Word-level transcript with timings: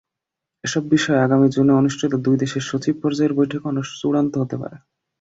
এসব 0.63 0.83
বিষয় 0.89 1.19
আগামী 1.19 1.47
জুনে 1.49 1.73
অনুষ্ঠিত 1.73 2.11
দুই 2.25 2.35
দেশের 2.39 2.63
সচিব 2.69 2.95
পর্যায়ের 3.01 3.33
বৈঠকে 3.33 3.67
চূড়ান্ত 3.99 4.33
হতে 4.41 4.55
পারে। 4.61 4.77